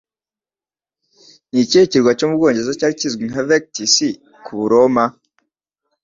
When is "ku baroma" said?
4.43-5.05